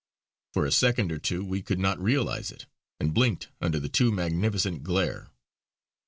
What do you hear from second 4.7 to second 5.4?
glare.